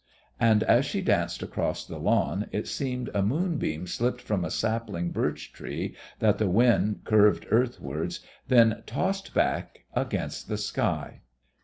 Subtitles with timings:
[0.39, 5.11] And, as she danced across the lawn, it seemed a moonbeam slipped from a sapling
[5.11, 11.21] birch tree that the wind curved earthwards, then tossed back against the sky.